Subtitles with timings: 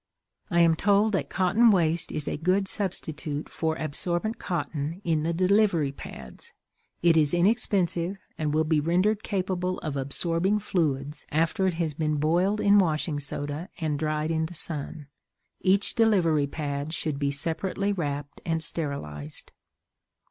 [0.49, 5.31] I am told that cotton waste is a good substitute for absorbent cotton in the
[5.31, 6.53] delivery pads.
[7.03, 12.15] It is inexpensive, and will be rendered capable of absorbing fluids after it has been
[12.15, 15.05] boiled in washing soda and dried in the sun.
[15.59, 19.51] Each delivery pad should be separately wrapped and sterilized.